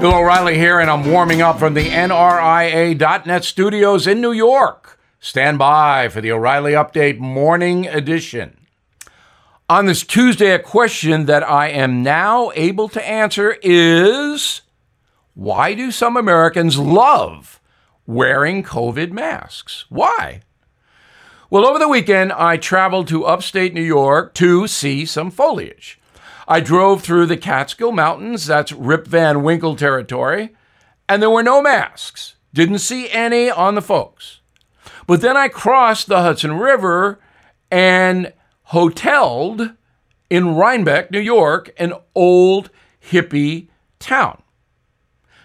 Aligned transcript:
Bill 0.00 0.14
O'Reilly 0.14 0.58
here, 0.58 0.78
and 0.78 0.90
I'm 0.90 1.10
warming 1.10 1.40
up 1.40 1.58
from 1.58 1.72
the 1.72 1.88
NRIA.net 1.88 3.44
studios 3.44 4.06
in 4.06 4.20
New 4.20 4.32
York. 4.32 5.00
Stand 5.20 5.58
by 5.58 6.10
for 6.10 6.20
the 6.20 6.30
O'Reilly 6.30 6.72
Update 6.72 7.18
Morning 7.18 7.86
Edition. 7.86 8.58
On 9.70 9.86
this 9.86 10.04
Tuesday, 10.04 10.52
a 10.52 10.58
question 10.58 11.24
that 11.24 11.42
I 11.42 11.68
am 11.68 12.02
now 12.02 12.52
able 12.54 12.90
to 12.90 13.08
answer 13.08 13.56
is 13.62 14.60
why 15.32 15.72
do 15.72 15.90
some 15.90 16.18
Americans 16.18 16.78
love 16.78 17.58
wearing 18.06 18.62
COVID 18.62 19.12
masks? 19.12 19.86
Why? 19.88 20.42
Well, 21.48 21.64
over 21.64 21.78
the 21.78 21.88
weekend, 21.88 22.34
I 22.34 22.58
traveled 22.58 23.08
to 23.08 23.24
upstate 23.24 23.72
New 23.72 23.80
York 23.80 24.34
to 24.34 24.66
see 24.66 25.06
some 25.06 25.30
foliage. 25.30 25.98
I 26.48 26.60
drove 26.60 27.02
through 27.02 27.26
the 27.26 27.36
Catskill 27.36 27.92
Mountains, 27.92 28.46
that's 28.46 28.72
Rip 28.72 29.06
Van 29.06 29.42
Winkle 29.42 29.76
territory, 29.76 30.54
and 31.08 31.20
there 31.20 31.30
were 31.30 31.42
no 31.42 31.60
masks. 31.60 32.36
Didn't 32.52 32.78
see 32.78 33.10
any 33.10 33.50
on 33.50 33.74
the 33.74 33.82
folks. 33.82 34.40
But 35.06 35.20
then 35.20 35.36
I 35.36 35.48
crossed 35.48 36.06
the 36.06 36.22
Hudson 36.22 36.54
River 36.58 37.18
and 37.70 38.32
hoteled 38.68 39.76
in 40.30 40.54
Rhinebeck, 40.54 41.10
New 41.10 41.20
York, 41.20 41.72
an 41.78 41.92
old 42.14 42.70
hippie 43.10 43.68
town. 43.98 44.42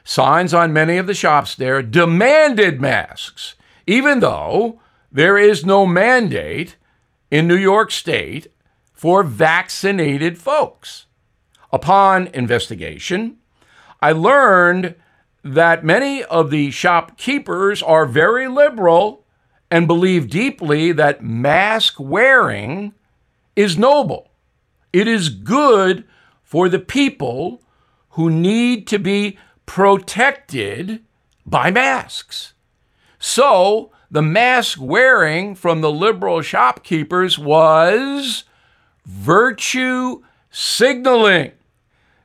Signs 0.03 0.53
on 0.53 0.73
many 0.73 0.97
of 0.97 1.07
the 1.07 1.13
shops 1.13 1.55
there 1.55 1.81
demanded 1.81 2.81
masks, 2.81 3.55
even 3.85 4.19
though 4.19 4.79
there 5.11 5.37
is 5.37 5.65
no 5.65 5.85
mandate 5.85 6.75
in 7.29 7.47
New 7.47 7.57
York 7.57 7.91
State 7.91 8.47
for 9.01 9.23
vaccinated 9.23 10.37
folks. 10.37 11.07
Upon 11.73 12.27
investigation, 12.35 13.37
I 13.99 14.11
learned 14.11 14.93
that 15.43 15.83
many 15.83 16.23
of 16.25 16.51
the 16.51 16.69
shopkeepers 16.69 17.81
are 17.81 18.05
very 18.05 18.47
liberal 18.47 19.25
and 19.71 19.87
believe 19.87 20.29
deeply 20.29 20.91
that 20.91 21.23
mask 21.23 21.95
wearing 21.99 22.93
is 23.55 23.75
noble. 23.75 24.29
It 24.93 25.07
is 25.07 25.29
good 25.29 26.03
for 26.43 26.69
the 26.69 26.77
people 26.77 27.63
who 28.09 28.29
need 28.29 28.85
to 28.85 28.99
be 28.99 29.35
protected 29.65 31.01
by 31.43 31.71
masks. 31.71 32.53
So, 33.17 33.91
the 34.11 34.21
mask 34.21 34.77
wearing 34.79 35.55
from 35.55 35.81
the 35.81 35.91
liberal 35.91 36.43
shopkeepers 36.43 37.39
was 37.39 38.43
virtue 39.05 40.23
signaling. 40.49 41.51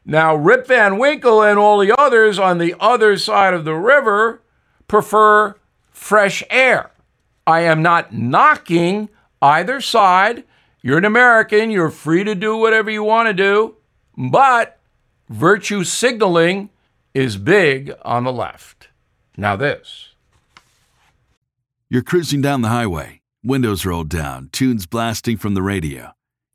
Now, 0.05 0.37
Rip 0.37 0.69
Van 0.69 0.99
Winkle 0.99 1.43
and 1.43 1.59
all 1.59 1.79
the 1.79 1.95
others 1.99 2.39
on 2.39 2.59
the 2.59 2.75
other 2.79 3.17
side 3.17 3.55
of 3.55 3.65
the 3.65 3.75
river 3.75 4.41
prefer 4.87 5.57
fresh 5.91 6.43
air. 6.49 6.91
I 7.47 7.61
am 7.61 7.83
not 7.83 8.13
knocking 8.13 9.09
either 9.43 9.81
side. 9.81 10.45
You're 10.83 10.99
an 10.99 11.05
American, 11.05 11.71
you're 11.71 11.91
free 11.91 12.23
to 12.23 12.35
do 12.35 12.57
whatever 12.57 12.91
you 12.91 13.03
want 13.03 13.27
to 13.29 13.33
do, 13.33 13.77
but 14.17 14.79
virtue 15.29 15.83
signaling 15.83 16.71
is 17.13 17.37
big 17.37 17.93
on 18.05 18.23
the 18.23 18.33
left. 18.33 18.89
Now, 19.37 19.57
this. 19.57 20.11
You're 21.89 22.03
cruising 22.03 22.41
down 22.41 22.63
the 22.63 22.69
highway, 22.69 23.21
windows 23.45 23.85
rolled 23.85 24.09
down, 24.09 24.51
tunes 24.53 24.87
blasting 24.87 25.37
from 25.37 25.55
the 25.55 25.63
radio. 25.63 26.13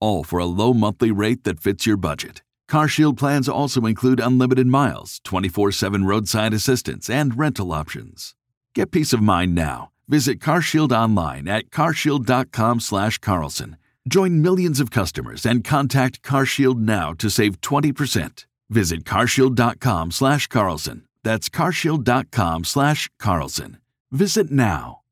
all 0.00 0.24
for 0.24 0.38
a 0.38 0.46
low 0.46 0.74
monthly 0.74 1.10
rate 1.12 1.44
that 1.44 1.60
fits 1.60 1.86
your 1.86 1.96
budget. 1.96 2.42
CarShield 2.70 3.16
plans 3.16 3.48
also 3.48 3.86
include 3.86 4.20
unlimited 4.20 4.66
miles, 4.66 5.20
24/7 5.24 6.04
roadside 6.04 6.54
assistance, 6.54 7.10
and 7.10 7.38
rental 7.38 7.72
options. 7.72 8.34
Get 8.74 8.92
peace 8.92 9.12
of 9.12 9.20
mind 9.20 9.54
now. 9.54 9.90
Visit 10.08 10.40
CarShield 10.40 10.92
online 10.92 11.48
at 11.48 11.70
carshield.com 11.70 12.80
slash 12.80 13.18
Carlson. 13.18 13.76
Join 14.08 14.42
millions 14.42 14.80
of 14.80 14.90
customers 14.90 15.46
and 15.46 15.62
contact 15.62 16.22
CarShield 16.22 16.78
now 16.78 17.12
to 17.14 17.30
save 17.30 17.60
20%. 17.60 18.46
Visit 18.68 19.04
carshield.com 19.04 20.10
slash 20.10 20.46
Carlson. 20.46 21.04
That's 21.22 21.48
carshield.com 21.48 22.64
slash 22.64 23.10
Carlson. 23.18 23.78
Visit 24.10 24.50
now. 24.50 25.02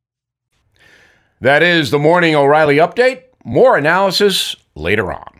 That 1.40 1.62
is 1.62 1.90
the 1.90 1.98
morning 1.98 2.34
O'Reilly 2.34 2.78
update. 2.78 3.22
More 3.44 3.76
analysis 3.76 4.56
later 4.78 5.12
on. 5.12 5.37